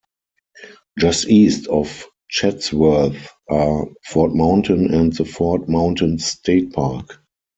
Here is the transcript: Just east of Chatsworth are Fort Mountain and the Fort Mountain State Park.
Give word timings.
Just 0.97 1.27
east 1.29 1.67
of 1.67 2.07
Chatsworth 2.27 3.33
are 3.49 3.87
Fort 4.03 4.33
Mountain 4.33 4.91
and 4.91 5.13
the 5.13 5.25
Fort 5.25 5.69
Mountain 5.69 6.17
State 6.17 6.73
Park. 6.73 7.21